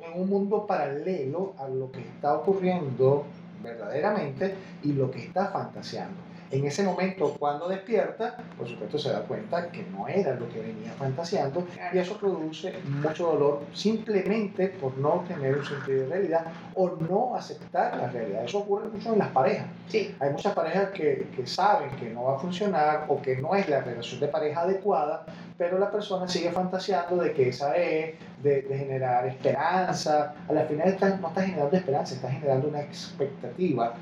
en 0.00 0.20
un 0.20 0.28
mundo 0.28 0.66
paralelo 0.66 1.54
a 1.58 1.68
lo 1.68 1.90
que 1.90 2.00
está 2.00 2.34
ocurriendo 2.34 3.24
verdaderamente 3.62 4.54
y 4.82 4.92
lo 4.92 5.10
que 5.10 5.24
está 5.24 5.46
fantaseando. 5.46 6.31
En 6.52 6.66
ese 6.66 6.82
momento, 6.82 7.34
cuando 7.38 7.66
despierta, 7.66 8.36
por 8.58 8.68
supuesto 8.68 8.98
se 8.98 9.10
da 9.10 9.20
cuenta 9.22 9.70
que 9.70 9.84
no 9.84 10.06
era 10.06 10.34
lo 10.34 10.46
que 10.50 10.60
venía 10.60 10.92
fantaseando 10.98 11.66
y 11.94 11.96
eso 11.98 12.18
produce 12.18 12.74
mucho 13.02 13.26
dolor 13.28 13.60
simplemente 13.72 14.68
por 14.68 14.96
no 14.98 15.24
tener 15.26 15.56
un 15.56 15.64
sentido 15.64 16.02
de 16.02 16.08
realidad 16.08 16.44
o 16.74 16.90
no 16.90 17.34
aceptar 17.36 17.96
la 17.96 18.08
realidad. 18.08 18.44
Eso 18.44 18.58
ocurre 18.58 18.88
mucho 18.90 19.14
en 19.14 19.18
las 19.20 19.28
parejas. 19.28 19.66
Sí. 19.88 20.14
Hay 20.20 20.30
muchas 20.30 20.52
parejas 20.54 20.90
que, 20.90 21.26
que 21.34 21.46
saben 21.46 21.88
que 21.96 22.10
no 22.10 22.24
va 22.24 22.36
a 22.36 22.38
funcionar 22.38 23.06
o 23.08 23.20
que 23.22 23.36
no 23.38 23.54
es 23.54 23.66
la 23.70 23.80
relación 23.80 24.20
de 24.20 24.28
pareja 24.28 24.60
adecuada, 24.60 25.24
pero 25.56 25.78
la 25.78 25.90
persona 25.90 26.28
sigue 26.28 26.50
fantaseando 26.50 27.16
de 27.16 27.32
que 27.32 27.48
esa 27.48 27.74
es, 27.76 28.14
de, 28.42 28.60
de 28.60 28.76
generar 28.78 29.26
esperanza. 29.26 30.34
A 30.46 30.52
la 30.52 30.64
final 30.64 30.88
está- 30.88 31.16
no 31.16 31.28
está 31.28 31.42
generando 31.42 31.74
esperanza, 31.76 32.14
está 32.14 32.30
generando 32.30 32.68
una 32.68 32.82
expectativa 32.82 33.94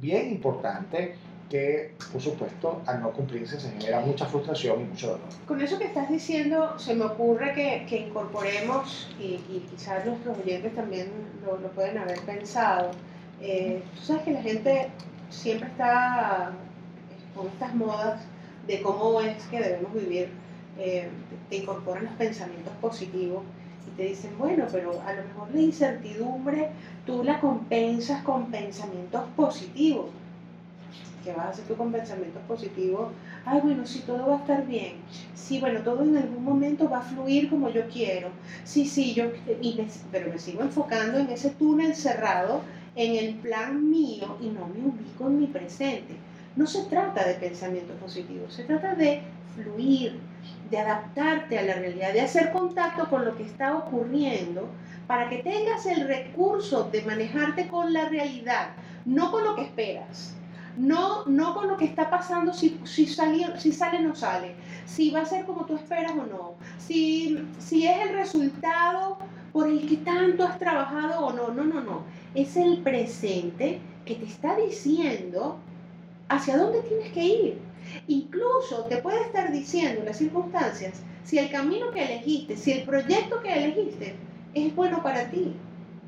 bien 0.00 0.30
importante 0.30 1.16
que, 1.50 1.92
por 2.12 2.22
supuesto, 2.22 2.80
al 2.86 3.02
no 3.02 3.10
cumplirse 3.10 3.60
se 3.60 3.70
genera 3.72 4.00
mucha 4.00 4.24
frustración 4.24 4.80
y 4.80 4.84
mucho 4.84 5.08
dolor. 5.08 5.28
Con 5.46 5.60
eso 5.60 5.78
que 5.78 5.86
estás 5.86 6.08
diciendo, 6.08 6.78
se 6.78 6.94
me 6.94 7.04
ocurre 7.04 7.52
que, 7.54 7.86
que 7.88 7.98
incorporemos, 8.06 9.10
y, 9.18 9.34
y 9.50 9.66
quizás 9.68 10.06
nuestros 10.06 10.38
oyentes 10.38 10.74
también 10.74 11.10
lo, 11.44 11.58
lo 11.58 11.68
pueden 11.72 11.98
haber 11.98 12.20
pensado, 12.20 12.92
eh, 13.42 13.82
tú 13.96 14.02
sabes 14.02 14.22
que 14.22 14.32
la 14.32 14.42
gente 14.42 14.90
siempre 15.28 15.68
está 15.68 16.52
eh, 17.10 17.36
con 17.36 17.48
estas 17.48 17.74
modas 17.74 18.22
de 18.66 18.80
cómo 18.80 19.20
es 19.20 19.42
que 19.44 19.60
debemos 19.60 19.92
vivir, 19.92 20.28
eh, 20.78 21.08
te 21.48 21.56
incorporan 21.56 22.04
los 22.04 22.14
pensamientos 22.14 22.72
positivos 22.80 23.42
y 23.88 23.96
te 23.96 24.04
dicen, 24.04 24.38
bueno, 24.38 24.66
pero 24.70 25.02
a 25.04 25.12
lo 25.14 25.24
mejor 25.24 25.48
la 25.52 25.60
incertidumbre 25.60 26.68
tú 27.06 27.24
la 27.24 27.40
compensas 27.40 28.22
con 28.22 28.50
pensamientos 28.52 29.22
positivos. 29.36 30.06
¿Qué 31.22 31.32
vas 31.32 31.46
a 31.46 31.48
hacer 31.50 31.66
tú 31.66 31.76
con 31.76 31.92
pensamientos 31.92 32.42
positivos? 32.44 33.12
Ay, 33.44 33.60
bueno, 33.62 33.84
sí, 33.84 34.02
todo 34.06 34.26
va 34.28 34.36
a 34.36 34.40
estar 34.40 34.66
bien. 34.66 34.96
Sí, 35.34 35.60
bueno, 35.60 35.80
todo 35.82 36.02
en 36.02 36.16
algún 36.16 36.42
momento 36.42 36.88
va 36.88 36.98
a 36.98 37.02
fluir 37.02 37.50
como 37.50 37.68
yo 37.68 37.86
quiero. 37.88 38.28
Sí, 38.64 38.86
sí, 38.86 39.12
yo, 39.12 39.24
pero 40.10 40.30
me 40.32 40.38
sigo 40.38 40.62
enfocando 40.62 41.18
en 41.18 41.28
ese 41.28 41.50
túnel 41.50 41.94
cerrado, 41.94 42.62
en 42.96 43.16
el 43.16 43.34
plan 43.36 43.90
mío 43.90 44.38
y 44.40 44.48
no 44.48 44.66
me 44.66 44.80
ubico 44.80 45.26
en 45.26 45.38
mi 45.38 45.46
presente. 45.46 46.14
No 46.56 46.66
se 46.66 46.84
trata 46.84 47.26
de 47.26 47.34
pensamiento 47.34 47.92
positivo, 47.94 48.50
se 48.50 48.64
trata 48.64 48.94
de 48.94 49.22
fluir, 49.54 50.20
de 50.70 50.78
adaptarte 50.78 51.58
a 51.58 51.62
la 51.62 51.74
realidad, 51.74 52.12
de 52.12 52.22
hacer 52.22 52.50
contacto 52.50 53.08
con 53.08 53.24
lo 53.24 53.36
que 53.36 53.44
está 53.44 53.76
ocurriendo 53.76 54.68
para 55.06 55.28
que 55.28 55.38
tengas 55.38 55.84
el 55.86 56.06
recurso 56.06 56.88
de 56.90 57.02
manejarte 57.02 57.68
con 57.68 57.92
la 57.92 58.08
realidad, 58.08 58.70
no 59.04 59.30
con 59.30 59.44
lo 59.44 59.54
que 59.54 59.62
esperas. 59.62 60.39
No, 60.80 61.24
no 61.26 61.54
con 61.54 61.68
lo 61.68 61.76
que 61.76 61.84
está 61.84 62.08
pasando, 62.08 62.52
si, 62.54 62.80
si, 62.84 63.06
sali- 63.06 63.44
si 63.58 63.72
sale 63.72 63.98
o 63.98 64.02
no 64.02 64.14
sale, 64.14 64.54
si 64.86 65.10
va 65.10 65.20
a 65.22 65.24
ser 65.26 65.44
como 65.44 65.64
tú 65.66 65.74
esperas 65.76 66.12
o 66.12 66.24
no, 66.26 66.54
si, 66.78 67.38
si 67.58 67.86
es 67.86 67.96
el 68.06 68.14
resultado 68.14 69.18
por 69.52 69.68
el 69.68 69.86
que 69.88 69.96
tanto 69.98 70.44
has 70.44 70.58
trabajado 70.58 71.26
o 71.26 71.32
no, 71.32 71.48
no, 71.52 71.64
no, 71.64 71.80
no. 71.80 72.04
Es 72.34 72.56
el 72.56 72.78
presente 72.82 73.80
que 74.04 74.14
te 74.14 74.24
está 74.26 74.56
diciendo 74.56 75.58
hacia 76.28 76.56
dónde 76.56 76.80
tienes 76.82 77.10
que 77.12 77.24
ir. 77.24 77.58
Incluso 78.08 78.84
te 78.88 78.98
puede 78.98 79.20
estar 79.22 79.50
diciendo 79.52 80.02
las 80.04 80.18
circunstancias 80.18 81.02
si 81.24 81.38
el 81.38 81.50
camino 81.50 81.90
que 81.92 82.04
elegiste, 82.04 82.56
si 82.56 82.72
el 82.72 82.84
proyecto 82.84 83.40
que 83.42 83.52
elegiste 83.52 84.14
es 84.54 84.74
bueno 84.74 85.02
para 85.02 85.30
ti, 85.30 85.52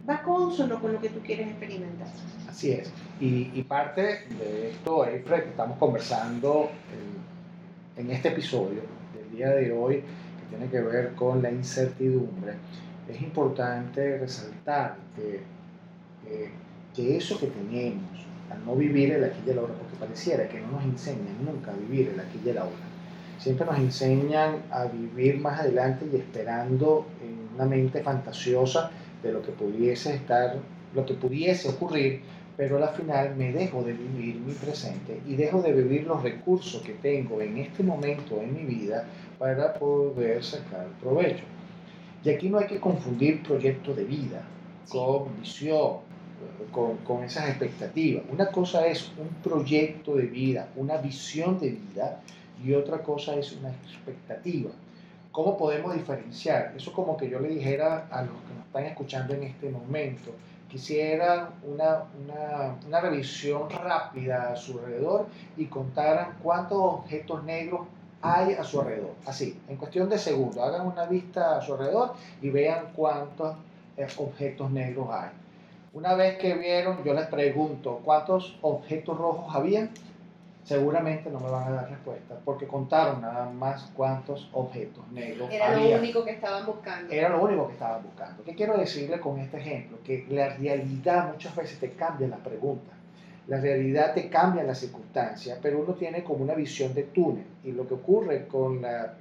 va 0.09 0.23
consono 0.23 0.81
con 0.81 0.93
lo 0.93 1.01
que 1.01 1.11
tú 1.11 1.21
quieres 1.21 1.49
experimentar. 1.49 2.09
Así 2.49 2.73
es. 2.73 2.93
Y, 3.21 3.51
y 3.55 3.63
parte 3.63 4.27
de 4.39 4.71
esto, 4.71 5.05
Efra, 5.05 5.43
que 5.43 5.51
estamos 5.51 5.79
conversando 5.79 6.71
en, 7.97 8.05
en 8.05 8.11
este 8.11 8.29
episodio 8.29 8.83
del 9.15 9.37
día 9.37 9.51
de 9.51 9.73
hoy, 9.73 9.97
que 9.97 10.57
tiene 10.57 10.71
que 10.71 10.81
ver 10.81 11.15
con 11.15 11.43
la 11.43 11.51
incertidumbre, 11.51 12.55
es 13.09 13.21
importante 13.21 14.19
resaltar 14.19 14.97
que, 15.17 15.41
que, 16.25 16.51
que 16.95 17.17
eso 17.17 17.39
que 17.39 17.47
tenemos 17.47 18.27
al 18.51 18.65
no 18.65 18.77
vivir 18.77 19.13
el 19.13 19.25
aquí 19.25 19.39
y 19.47 19.51
el 19.51 19.59
ahora, 19.59 19.75
porque 19.75 19.97
pareciera 19.99 20.49
que 20.49 20.61
no 20.61 20.73
nos 20.73 20.85
enseñan 20.85 21.45
nunca 21.45 21.71
a 21.73 21.75
vivir 21.75 22.11
el 22.13 22.21
aquí 22.21 22.41
y 22.45 22.49
el 22.51 22.59
ahora. 22.59 22.73
Siempre 23.39 23.67
nos 23.67 23.79
enseñan 23.79 24.57
a 24.71 24.85
vivir 24.85 25.41
más 25.41 25.61
adelante 25.61 26.07
y 26.13 26.17
esperando 26.17 27.07
en 27.23 27.55
una 27.55 27.65
mente 27.65 28.03
fantasiosa 28.03 28.91
de 29.23 29.33
lo 29.33 29.43
que 29.43 29.53
pudiese 29.53 30.15
estar, 30.15 30.57
lo 30.95 31.07
que 31.07 31.15
pudiese 31.15 31.69
ocurrir, 31.69 32.21
pero 32.57 32.83
al 32.83 32.95
final 32.95 33.35
me 33.37 33.53
dejo 33.53 33.83
de 33.83 33.93
vivir 33.93 34.37
mi 34.37 34.53
presente 34.53 35.21
y 35.27 35.35
dejo 35.35 35.63
de 35.63 35.73
vivir 35.73 36.07
los 36.07 36.23
recursos 36.23 36.83
que 36.83 36.93
tengo 36.95 37.41
en 37.41 37.59
este 37.59 37.83
momento 37.83 38.41
en 38.41 38.55
mi 38.55 38.65
vida 38.65 39.05
para 39.39 39.75
poder 39.75 40.45
sacar 40.45 40.87
provecho. 41.01 41.45
Y 42.25 42.31
aquí 42.31 42.49
no 42.49 42.59
hay 42.59 42.67
que 42.67 42.79
confundir 42.79 43.43
proyecto 43.43 43.95
de 43.95 44.05
vida 44.05 44.43
con 44.89 45.37
visión, 45.41 45.99
con, 46.71 46.99
con 46.99 47.25
esas 47.25 47.49
expectativas. 47.49 48.25
Una 48.31 48.47
cosa 48.47 48.87
es 48.87 49.11
un 49.19 49.29
proyecto 49.43 50.17
de 50.17 50.27
vida, 50.27 50.69
una 50.77 50.99
visión 50.99 51.59
de 51.59 51.71
vida, 51.71 52.21
y 52.65 52.75
otra 52.75 53.03
cosa 53.03 53.35
es 53.37 53.53
una 53.53 53.71
expectativa. 53.71 54.71
¿Cómo 55.33 55.57
podemos 55.57 55.95
diferenciar? 55.95 56.75
Eso 56.77 56.93
como 56.93 57.17
que 57.17 57.29
yo 57.29 57.41
le 57.41 57.49
dijera 57.49 58.07
a 58.11 58.23
los 58.23 58.35
que 58.43 58.55
nos 58.55 58.67
están 58.67 58.85
escuchando 58.85 59.33
en 59.33 59.45
este 59.45 59.71
momento, 59.71 60.31
quisieran 60.71 61.49
una, 61.63 62.05
una, 62.23 62.77
una 62.87 63.01
revisión 63.01 63.69
rápida 63.71 64.53
a 64.53 64.57
su 64.57 64.79
alrededor 64.79 65.27
y 65.57 65.67
contaran 65.67 66.39
cuántos 66.43 66.79
objetos 66.79 67.43
negros 67.45 67.81
hay 68.21 68.55
a 68.55 68.63
su 68.63 68.81
alrededor. 68.81 69.15
Así, 69.27 69.59
en 69.69 69.77
cuestión 69.77 70.09
de 70.09 70.19
segundos, 70.19 70.59
hagan 70.59 70.87
una 70.87 71.07
vista 71.07 71.57
a 71.57 71.63
su 71.63 71.75
alrededor 71.75 72.13
y 72.41 72.51
vean 72.51 72.93
cuántos 72.95 73.57
eh, 73.97 74.07
objetos 74.19 74.71
negros 74.71 75.09
hay. 75.11 75.31
Una 75.95 76.15
vez 76.15 76.39
que 76.39 76.55
vieron, 76.55 77.05
yo 77.05 77.13
les 77.13 77.27
pregunto, 77.27 78.01
¿cuántos 78.05 78.57
objetos 78.63 79.19
rojos 79.19 79.55
había? 79.55 79.91
Seguramente 80.65 81.29
no 81.29 81.41
me 81.41 81.51
van 81.51 81.65
a 81.65 81.71
dar 81.73 81.91
respuesta, 81.91 82.39
porque 82.45 82.69
contaron 82.69 83.21
nada 83.21 83.51
más 83.51 83.91
cuántos 83.97 84.49
objetos 84.53 85.05
negros 85.11 85.51
Era 85.51 85.73
había. 85.73 85.97
lo 85.97 86.03
único 86.03 86.25
que 86.25 86.31
estaban 86.31 86.65
buscando. 86.65 87.13
Era 87.13 87.31
lo 87.31 87.43
único 87.43 87.67
que 87.67 87.73
estaban 87.73 88.03
buscando. 88.05 88.45
¿Qué 88.45 88.55
quiero 88.55 88.77
decirle 88.79 89.19
con 89.19 89.39
este 89.41 89.59
ejemplo? 89.59 89.99
Que 90.05 90.25
la 90.31 90.51
realidad 90.51 91.33
muchas 91.33 91.57
veces 91.57 91.81
te 91.81 91.91
cambia 91.91 92.29
la 92.29 92.37
pregunta. 92.37 92.93
La 93.49 93.61
realidad 93.61 94.15
te 94.15 94.29
cambia 94.29 94.63
la 94.63 94.75
circunstancia, 94.75 95.59
pero 95.61 95.81
uno 95.81 95.95
tiene 95.95 96.23
como 96.23 96.45
una 96.45 96.55
visión 96.55 96.95
de 96.95 97.03
túnel. 97.03 97.45
Y 97.65 97.73
lo 97.73 97.89
que 97.89 97.95
ocurre 97.95 98.47
con, 98.47 98.81
la, 98.81 99.15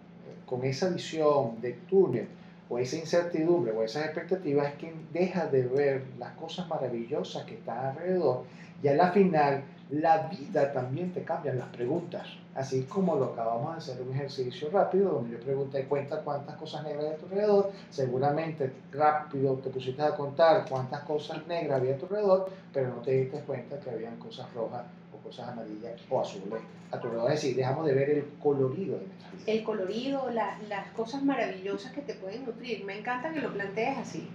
con 0.46 0.64
esa 0.64 0.90
visión 0.90 1.60
de 1.60 1.74
túnel 1.90 2.28
o 2.72 2.80
esa 2.80 2.96
incertidumbre 2.96 3.74
o 3.74 3.84
esas 3.84 4.06
expectativas 4.06 4.70
es 4.70 4.76
que 4.76 4.94
deja 5.12 5.46
de 5.48 5.64
ver 5.64 6.06
las 6.18 6.32
cosas 6.36 6.70
maravillosas 6.70 7.44
que 7.44 7.56
están 7.56 7.86
alrededor 7.88 8.46
y 8.82 8.88
a 8.88 8.96
la 8.96 9.12
final 9.12 9.64
la 9.90 10.30
vida 10.30 10.72
también 10.72 11.12
te 11.12 11.22
cambia 11.26 11.54
las 11.54 11.68
preguntas. 11.68 12.26
Así 12.56 12.84
como 12.84 13.18
lo 13.18 13.26
acabamos 13.26 13.74
de 13.74 13.78
hacer 13.78 14.02
un 14.02 14.14
ejercicio 14.14 14.70
rápido 14.72 15.12
donde 15.12 15.38
yo 15.38 15.44
pregunté 15.44 15.84
cuenta 15.84 16.22
cuántas 16.22 16.56
cosas 16.56 16.84
negras 16.86 17.04
hay 17.04 17.12
a 17.12 17.18
tu 17.18 17.26
alrededor, 17.26 17.72
seguramente 17.90 18.72
rápido 18.94 19.56
te 19.56 19.70
pusiste 19.70 20.02
a 20.02 20.16
contar 20.16 20.66
cuántas 20.70 21.02
cosas 21.02 21.46
negras 21.48 21.82
había 21.82 21.96
a 21.96 21.98
tu 21.98 22.06
alrededor, 22.06 22.50
pero 22.74 22.88
no 22.88 23.02
te 23.02 23.12
diste 23.12 23.42
cuenta 23.42 23.82
que 23.82 23.90
habían 23.90 24.18
cosas 24.18 24.52
rojas 24.54 24.84
cosas 25.32 25.48
amarillas 25.50 26.02
o 26.10 26.22
azules 26.22 26.62
a 26.92 27.00
tu 27.00 27.08
alrededor. 27.08 27.32
Es 27.32 27.42
decir, 27.42 27.56
dejamos 27.56 27.86
de 27.86 27.94
ver 27.94 28.10
el 28.10 28.26
colorido 28.44 28.98
de 28.98 29.06
nuestra 29.06 29.32
vida. 29.32 29.44
el 29.48 29.64
colorido, 29.64 30.30
la- 30.32 30.58
las 30.68 30.88
cosas 30.92 31.24
maravillosas 31.24 31.92
que 31.94 32.02
te 32.02 32.16
pueden 32.16 32.46
nutrir. 32.46 32.84
Me 32.84 32.98
encanta 33.00 33.32
que 33.32 33.40
lo 33.40 33.54
plantees 33.54 33.98
así. 33.98 34.28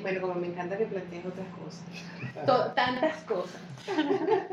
bueno, 0.00 0.22
como 0.22 0.34
me 0.36 0.46
encanta 0.46 0.78
que 0.78 0.86
plantees 0.86 1.26
otras 1.26 1.46
cosas, 1.48 2.74
tantas 2.74 3.16
cosas. 3.24 3.60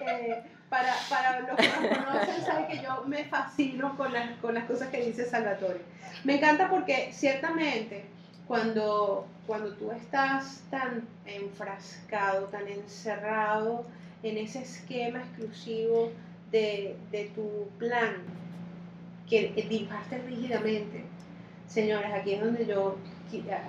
Eh, 0.00 0.42
para, 0.70 0.94
para 1.10 1.40
los 1.40 1.56
que 1.56 1.68
me 1.82 1.88
conocen, 1.90 2.42
saben 2.42 2.66
que 2.68 2.82
yo 2.82 3.04
me 3.06 3.24
fascino 3.24 3.94
con 3.98 4.10
las, 4.14 4.30
con 4.38 4.54
las 4.54 4.64
cosas 4.64 4.88
que 4.88 5.04
dice 5.04 5.26
Salvatore. 5.28 5.82
Me 6.24 6.36
encanta 6.36 6.70
porque 6.70 7.10
ciertamente 7.12 8.06
cuando, 8.48 9.26
cuando 9.46 9.74
tú 9.74 9.92
estás 9.92 10.62
tan 10.70 11.06
enfrascado, 11.26 12.46
tan 12.46 12.66
encerrado 12.66 13.84
en 14.22 14.38
ese 14.38 14.60
esquema 14.60 15.20
exclusivo 15.20 16.10
de, 16.50 16.96
de 17.10 17.24
tu 17.34 17.68
plan 17.78 18.16
que 19.28 19.52
dibujaste 19.68 20.18
rígidamente, 20.18 21.04
señores, 21.68 22.12
aquí 22.12 22.34
es 22.34 22.40
donde 22.40 22.66
yo 22.66 22.96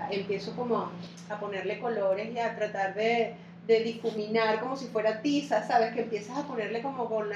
empiezo 0.09 0.55
como 0.55 0.89
a 1.29 1.39
ponerle 1.39 1.79
colores 1.79 2.33
y 2.33 2.39
a 2.39 2.55
tratar 2.55 2.95
de, 2.95 3.35
de 3.67 3.79
difuminar 3.81 4.59
como 4.59 4.75
si 4.75 4.87
fuera 4.87 5.21
tiza, 5.21 5.65
¿sabes? 5.67 5.93
Que 5.93 6.01
empiezas 6.01 6.37
a 6.37 6.47
ponerle 6.47 6.81
como 6.81 7.07
con, 7.07 7.27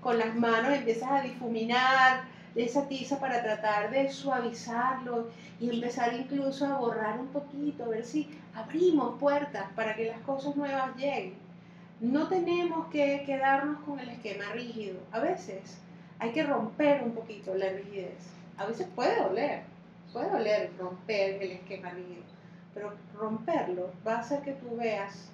con 0.00 0.18
las 0.18 0.34
manos, 0.34 0.72
empiezas 0.72 1.10
a 1.10 1.22
difuminar 1.22 2.22
esa 2.54 2.86
tiza 2.86 3.18
para 3.18 3.42
tratar 3.42 3.90
de 3.90 4.12
suavizarlo 4.12 5.28
y 5.58 5.70
empezar 5.70 6.14
incluso 6.14 6.66
a 6.66 6.78
borrar 6.78 7.18
un 7.18 7.28
poquito, 7.28 7.84
a 7.84 7.88
ver 7.88 8.04
si 8.04 8.28
abrimos 8.54 9.18
puertas 9.18 9.64
para 9.74 9.96
que 9.96 10.06
las 10.06 10.20
cosas 10.20 10.54
nuevas 10.54 10.94
lleguen. 10.96 11.34
No 12.02 12.26
tenemos 12.26 12.88
que 12.88 13.22
quedarnos 13.24 13.80
con 13.84 14.00
el 14.00 14.08
esquema 14.08 14.46
rígido. 14.52 14.98
A 15.12 15.20
veces 15.20 15.78
hay 16.18 16.32
que 16.32 16.42
romper 16.42 17.00
un 17.04 17.12
poquito 17.12 17.54
la 17.54 17.68
rigidez. 17.68 18.26
A 18.56 18.66
veces 18.66 18.88
puede 18.92 19.22
doler, 19.22 19.62
puede 20.12 20.28
doler 20.28 20.72
romper 20.80 21.40
el 21.40 21.52
esquema 21.52 21.90
rígido, 21.90 22.24
pero 22.74 22.92
romperlo 23.16 23.92
va 24.04 24.16
a 24.16 24.18
hacer 24.18 24.40
que 24.40 24.50
tú 24.50 24.76
veas 24.76 25.30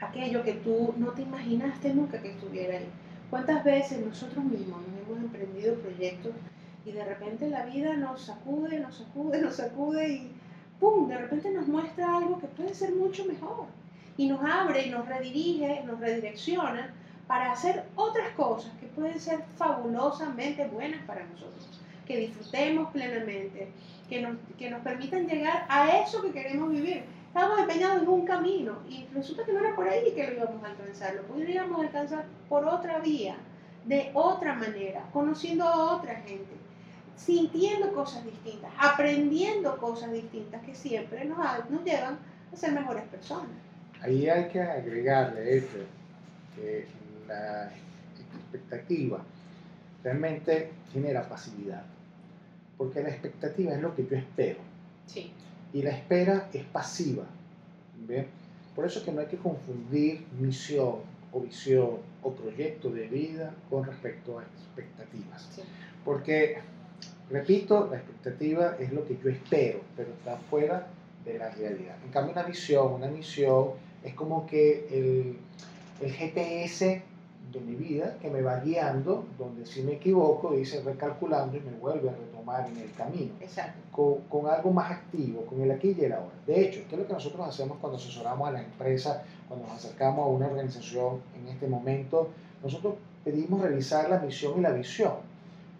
aquello 0.00 0.42
que 0.42 0.54
tú 0.54 0.92
no 0.96 1.12
te 1.12 1.22
imaginaste 1.22 1.94
nunca 1.94 2.20
que 2.20 2.32
estuviera 2.32 2.78
ahí. 2.78 2.90
¿Cuántas 3.30 3.62
veces 3.62 4.04
nosotros 4.04 4.44
mismos 4.44 4.80
nos 4.88 5.06
hemos 5.06 5.24
emprendido 5.24 5.76
proyectos 5.76 6.32
y 6.84 6.90
de 6.90 7.04
repente 7.04 7.48
la 7.48 7.64
vida 7.64 7.96
nos 7.96 8.22
sacude, 8.22 8.80
nos 8.80 8.96
sacude, 8.96 9.40
nos 9.40 9.54
sacude 9.54 10.08
y 10.08 10.32
¡pum! 10.80 11.06
De 11.06 11.16
repente 11.16 11.48
nos 11.52 11.68
muestra 11.68 12.16
algo 12.16 12.40
que 12.40 12.48
puede 12.48 12.74
ser 12.74 12.92
mucho 12.92 13.24
mejor 13.24 13.66
y 14.16 14.28
nos 14.28 14.40
abre 14.42 14.86
y 14.86 14.90
nos 14.90 15.06
redirige, 15.06 15.82
nos 15.84 16.00
redirecciona 16.00 16.94
para 17.26 17.52
hacer 17.52 17.84
otras 17.96 18.30
cosas 18.30 18.72
que 18.80 18.86
pueden 18.86 19.18
ser 19.20 19.42
fabulosamente 19.56 20.66
buenas 20.68 21.02
para 21.06 21.26
nosotros, 21.26 21.80
que 22.06 22.18
disfrutemos 22.18 22.90
plenamente, 22.92 23.68
que 24.08 24.22
nos, 24.22 24.36
que 24.56 24.70
nos 24.70 24.80
permitan 24.82 25.26
llegar 25.26 25.66
a 25.68 25.88
eso 25.98 26.22
que 26.22 26.32
queremos 26.32 26.70
vivir. 26.70 27.04
Estamos 27.28 27.58
empeñados 27.58 28.02
en 28.02 28.08
un 28.08 28.24
camino 28.24 28.78
y 28.88 29.04
resulta 29.12 29.44
que 29.44 29.52
no 29.52 29.60
era 29.60 29.76
por 29.76 29.88
ahí 29.88 30.12
que 30.14 30.26
lo 30.26 30.32
íbamos 30.34 30.64
a 30.64 30.68
alcanzar, 30.68 31.14
lo 31.14 31.22
podríamos 31.24 31.80
alcanzar 31.80 32.24
por 32.48 32.64
otra 32.64 32.98
vía, 33.00 33.36
de 33.84 34.10
otra 34.14 34.54
manera, 34.54 35.04
conociendo 35.12 35.64
a 35.64 35.96
otra 35.96 36.16
gente, 36.16 36.56
sintiendo 37.16 37.92
cosas 37.92 38.24
distintas, 38.24 38.70
aprendiendo 38.78 39.76
cosas 39.76 40.12
distintas 40.12 40.62
que 40.62 40.74
siempre 40.74 41.24
nos, 41.24 41.38
nos 41.70 41.84
llevan 41.84 42.18
a 42.52 42.56
ser 42.56 42.72
mejores 42.72 43.04
personas. 43.04 43.50
Ahí 44.06 44.28
hay 44.28 44.44
que 44.50 44.60
agregarle 44.60 45.58
esto, 45.58 45.78
que 46.54 46.86
la 47.26 47.68
expectativa 48.40 49.20
realmente 50.04 50.70
genera 50.92 51.28
pasividad, 51.28 51.82
porque 52.78 53.02
la 53.02 53.08
expectativa 53.08 53.74
es 53.74 53.82
lo 53.82 53.96
que 53.96 54.06
yo 54.06 54.16
espero. 54.16 54.60
Sí. 55.06 55.32
Y 55.72 55.82
la 55.82 55.90
espera 55.90 56.48
es 56.52 56.62
pasiva. 56.66 57.24
Por 58.76 58.86
eso 58.86 59.00
es 59.00 59.04
que 59.04 59.10
no 59.10 59.22
hay 59.22 59.26
que 59.26 59.38
confundir 59.38 60.24
misión 60.38 60.98
o 61.32 61.40
visión 61.40 61.98
o 62.22 62.30
proyecto 62.30 62.90
de 62.90 63.08
vida 63.08 63.52
con 63.68 63.84
respecto 63.84 64.38
a 64.38 64.44
expectativas. 64.44 65.48
Porque, 66.04 66.58
repito, 67.28 67.88
la 67.90 67.96
expectativa 67.96 68.76
es 68.78 68.92
lo 68.92 69.04
que 69.04 69.18
yo 69.18 69.30
espero, 69.30 69.80
pero 69.96 70.10
está 70.10 70.36
fuera 70.48 70.86
de 71.24 71.38
la 71.38 71.50
realidad. 71.50 71.96
En 72.04 72.12
cambio, 72.12 72.34
una 72.34 72.44
visión, 72.44 72.92
una 72.92 73.08
misión, 73.08 73.84
es 74.06 74.14
como 74.14 74.46
que 74.46 74.86
el, 74.90 75.36
el 76.00 76.12
GPS 76.12 77.02
de 77.52 77.60
mi 77.60 77.74
vida 77.74 78.16
que 78.20 78.30
me 78.30 78.40
va 78.40 78.60
guiando, 78.60 79.24
donde 79.36 79.66
si 79.66 79.82
me 79.82 79.94
equivoco 79.94 80.52
dice 80.52 80.80
recalculando 80.82 81.56
y 81.56 81.60
me 81.60 81.72
vuelve 81.72 82.08
a 82.10 82.12
retomar 82.12 82.68
en 82.68 82.76
el 82.78 82.92
camino. 82.92 83.32
Exacto. 83.40 83.80
Con, 83.90 84.22
con, 84.28 84.50
algo 84.50 84.70
más 84.70 84.92
activo, 84.92 85.44
con 85.46 85.60
el 85.60 85.70
aquí 85.70 85.96
y 85.98 86.04
el 86.04 86.12
ahora. 86.12 86.34
De 86.46 86.60
hecho, 86.60 86.80
¿qué 86.88 86.94
es 86.94 87.00
lo 87.00 87.06
que 87.06 87.12
nosotros 87.14 87.48
hacemos 87.48 87.78
cuando 87.80 87.98
asesoramos 87.98 88.48
a 88.48 88.52
la 88.52 88.62
empresa, 88.62 89.24
cuando 89.48 89.66
nos 89.66 89.76
acercamos 89.76 90.24
a 90.24 90.28
una 90.28 90.46
organización 90.46 91.20
en 91.40 91.48
este 91.48 91.66
momento? 91.66 92.30
Nosotros 92.62 92.94
pedimos 93.24 93.60
revisar 93.60 94.08
la 94.08 94.20
misión 94.20 94.58
y 94.58 94.60
la 94.60 94.70
visión, 94.70 95.14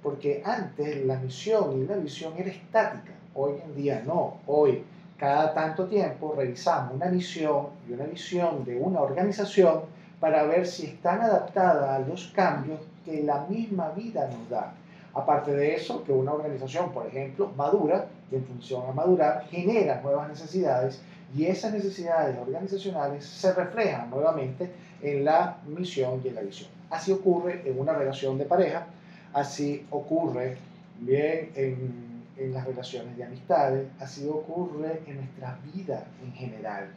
porque 0.02 0.42
antes 0.44 1.04
la 1.04 1.18
misión 1.18 1.80
y 1.80 1.86
la 1.86 1.96
visión 1.96 2.32
era 2.36 2.50
estática, 2.50 3.12
hoy 3.34 3.54
en 3.64 3.74
día 3.76 4.02
no, 4.04 4.38
hoy 4.46 4.82
cada 5.18 5.54
tanto 5.54 5.86
tiempo 5.86 6.34
revisamos 6.36 6.94
una 6.94 7.06
misión 7.06 7.68
y 7.88 7.92
una 7.92 8.04
visión 8.04 8.64
de 8.64 8.76
una 8.76 9.00
organización 9.00 9.80
para 10.20 10.44
ver 10.44 10.66
si 10.66 10.86
están 10.86 11.20
adaptadas 11.20 11.88
a 11.88 11.98
los 12.00 12.26
cambios 12.34 12.80
que 13.04 13.22
la 13.22 13.46
misma 13.48 13.90
vida 13.90 14.28
nos 14.28 14.48
da. 14.50 14.72
Aparte 15.14 15.52
de 15.52 15.74
eso, 15.74 16.04
que 16.04 16.12
una 16.12 16.32
organización, 16.32 16.92
por 16.92 17.06
ejemplo, 17.06 17.50
madura, 17.56 18.06
y 18.30 18.36
en 18.36 18.44
función 18.44 18.82
a 18.88 18.92
madurar, 18.92 19.46
genera 19.50 20.00
nuevas 20.02 20.28
necesidades 20.28 21.00
y 21.34 21.46
esas 21.46 21.72
necesidades 21.72 22.36
organizacionales 22.38 23.24
se 23.24 23.52
reflejan 23.52 24.10
nuevamente 24.10 24.70
en 25.02 25.24
la 25.24 25.58
misión 25.66 26.20
y 26.24 26.28
en 26.28 26.34
la 26.34 26.40
visión. 26.42 26.70
Así 26.90 27.12
ocurre 27.12 27.62
en 27.64 27.78
una 27.78 27.92
relación 27.92 28.38
de 28.38 28.44
pareja, 28.44 28.86
así 29.32 29.86
ocurre 29.90 30.56
bien 31.00 31.50
en, 31.54 32.05
en 32.38 32.52
las 32.52 32.66
relaciones 32.66 33.16
de 33.16 33.24
amistades, 33.24 33.88
así 33.98 34.28
ocurre 34.28 35.02
en 35.06 35.16
nuestra 35.16 35.58
vida 35.74 36.06
en 36.22 36.32
general. 36.32 36.88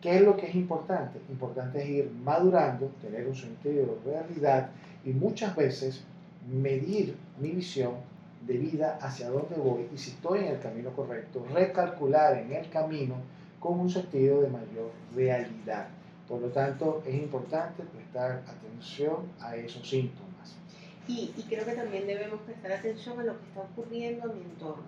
¿Qué 0.00 0.16
es 0.16 0.22
lo 0.22 0.36
que 0.36 0.46
es 0.46 0.54
importante? 0.54 1.20
Importante 1.28 1.82
es 1.82 1.88
ir 1.88 2.10
madurando, 2.22 2.86
tener 3.00 3.26
un 3.26 3.34
sentido 3.34 3.98
de 4.04 4.12
realidad 4.12 4.70
y 5.04 5.10
muchas 5.10 5.56
veces 5.56 6.04
medir 6.48 7.16
mi 7.40 7.50
visión 7.50 7.94
de 8.46 8.56
vida 8.56 8.98
hacia 9.02 9.28
dónde 9.28 9.56
voy 9.56 9.88
y 9.92 9.98
si 9.98 10.10
estoy 10.10 10.40
en 10.40 10.46
el 10.46 10.60
camino 10.60 10.90
correcto, 10.90 11.44
recalcular 11.52 12.38
en 12.38 12.52
el 12.52 12.68
camino 12.70 13.16
con 13.58 13.80
un 13.80 13.90
sentido 13.90 14.40
de 14.40 14.48
mayor 14.48 14.92
realidad. 15.14 15.88
Por 16.28 16.40
lo 16.42 16.48
tanto, 16.48 17.02
es 17.06 17.14
importante 17.14 17.82
prestar 17.82 18.42
atención 18.46 19.16
a 19.40 19.56
esos 19.56 19.88
síntomas. 19.88 20.37
Y, 21.08 21.32
y 21.36 21.42
creo 21.48 21.64
que 21.64 21.72
también 21.72 22.06
debemos 22.06 22.40
prestar 22.42 22.72
atención 22.72 23.18
a 23.18 23.24
lo 23.24 23.38
que 23.38 23.46
está 23.46 23.60
ocurriendo 23.60 24.30
en 24.30 24.38
mi 24.38 24.44
entorno. 24.44 24.84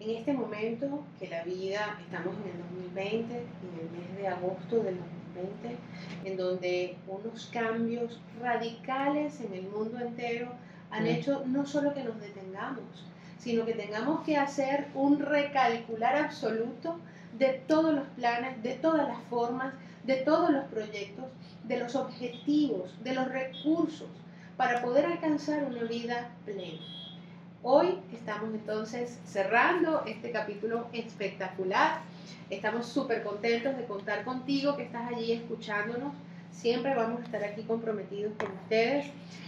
En 0.00 0.10
este 0.10 0.32
momento 0.32 1.04
que 1.18 1.28
la 1.28 1.44
vida, 1.44 1.98
estamos 2.00 2.34
en 2.44 2.50
el 2.50 2.58
2020, 2.92 3.34
en 3.34 3.80
el 3.80 3.90
mes 3.98 4.16
de 4.18 4.28
agosto 4.28 4.82
del 4.82 4.98
2020, 5.34 5.76
en 6.24 6.36
donde 6.36 6.96
unos 7.06 7.46
cambios 7.52 8.20
radicales 8.40 9.40
en 9.40 9.54
el 9.54 9.68
mundo 9.68 9.98
entero 10.00 10.48
han 10.90 11.06
hecho 11.06 11.44
no 11.46 11.64
solo 11.66 11.94
que 11.94 12.04
nos 12.04 12.20
detengamos, 12.20 13.06
sino 13.38 13.64
que 13.64 13.74
tengamos 13.74 14.24
que 14.24 14.36
hacer 14.36 14.88
un 14.94 15.18
recalcular 15.20 16.16
absoluto 16.16 16.98
de 17.38 17.62
todos 17.66 17.94
los 17.94 18.06
planes, 18.16 18.62
de 18.62 18.74
todas 18.74 19.08
las 19.08 19.22
formas, 19.30 19.74
de 20.04 20.16
todos 20.16 20.50
los 20.50 20.64
proyectos, 20.66 21.26
de 21.64 21.78
los 21.78 21.96
objetivos, 21.96 22.94
de 23.02 23.14
los 23.14 23.28
recursos, 23.28 24.08
para 24.56 24.82
poder 24.82 25.06
alcanzar 25.06 25.64
una 25.64 25.82
vida 25.84 26.30
plena. 26.44 26.80
Hoy 27.62 27.98
estamos 28.12 28.54
entonces 28.54 29.18
cerrando 29.24 30.04
este 30.06 30.30
capítulo 30.30 30.86
espectacular. 30.92 32.00
Estamos 32.50 32.86
súper 32.86 33.22
contentos 33.22 33.76
de 33.76 33.84
contar 33.84 34.24
contigo, 34.24 34.76
que 34.76 34.84
estás 34.84 35.10
allí 35.12 35.32
escuchándonos. 35.32 36.12
Siempre 36.52 36.94
vamos 36.94 37.22
a 37.22 37.24
estar 37.24 37.42
aquí 37.42 37.62
comprometidos 37.62 38.32
con 38.38 38.52
ustedes. 38.52 39.06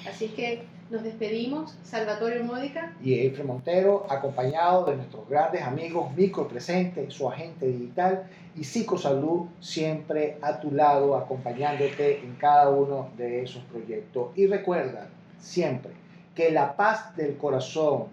Así 0.09 0.29
que 0.29 0.65
nos 0.91 1.03
despedimos. 1.03 1.77
Salvatore 1.83 2.43
Módica. 2.43 2.93
Y 3.03 3.27
Efre 3.27 3.45
Montero, 3.45 4.07
acompañado 4.09 4.85
de 4.87 4.97
nuestros 4.97 5.29
grandes 5.29 5.63
amigos 5.63 6.15
Micro 6.15 6.47
Presente, 6.47 7.11
su 7.11 7.29
agente 7.29 7.67
digital, 7.67 8.25
y 8.55 8.65
Psicosalud, 8.65 9.47
siempre 9.61 10.39
a 10.41 10.61
tu 10.61 10.71
lado, 10.71 11.17
acompañándote 11.17 12.21
en 12.21 12.35
cada 12.37 12.71
uno 12.71 13.11
de 13.17 13.43
esos 13.43 13.63
proyectos. 13.65 14.31
Y 14.35 14.47
recuerda, 14.47 15.09
siempre, 15.39 15.93
que 16.35 16.51
la 16.51 16.77
paz 16.77 17.15
del 17.17 17.37
corazón 17.37 18.05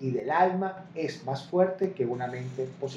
y 0.00 0.10
del 0.10 0.30
alma 0.30 0.86
es 0.94 1.24
más 1.24 1.44
fuerte 1.44 1.92
que 1.92 2.04
una 2.04 2.26
mente 2.26 2.68
positiva. 2.80 2.90